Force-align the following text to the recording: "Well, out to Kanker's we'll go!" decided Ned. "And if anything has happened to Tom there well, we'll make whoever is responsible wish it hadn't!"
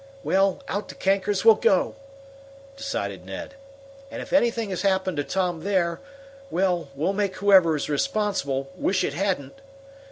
"Well, 0.23 0.63
out 0.67 0.89
to 0.89 0.95
Kanker's 0.95 1.45
we'll 1.45 1.53
go!" 1.53 1.95
decided 2.75 3.23
Ned. 3.23 3.53
"And 4.09 4.19
if 4.19 4.33
anything 4.33 4.71
has 4.71 4.81
happened 4.81 5.17
to 5.17 5.23
Tom 5.23 5.61
there 5.63 5.99
well, 6.49 6.89
we'll 6.95 7.13
make 7.13 7.35
whoever 7.35 7.75
is 7.75 7.87
responsible 7.87 8.71
wish 8.75 9.03
it 9.03 9.13
hadn't!" 9.13 9.61